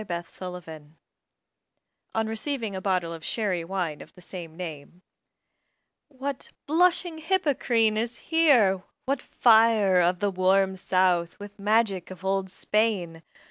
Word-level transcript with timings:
DON 0.03 0.23
QUIXOTE 0.23 0.83
On 2.15 2.25
receiving 2.25 2.75
a 2.75 2.81
bottle 2.81 3.13
of 3.13 3.23
Sherry 3.23 3.63
Wine 3.63 4.01
of 4.01 4.15
the 4.15 4.21
same 4.21 4.57
name 4.57 5.03
What 6.07 6.49
"blushing 6.65 7.19
Hippocrene" 7.19 7.97
is 7.97 8.17
here! 8.17 8.81
what 9.05 9.21
fire 9.21 9.99
Of 9.99 10.17
the 10.17 10.31
"warm 10.31 10.75
South" 10.75 11.37
with 11.39 11.59
magic 11.59 12.09
of 12.09 12.25
old 12.25 12.49
Spain! 12.49 13.21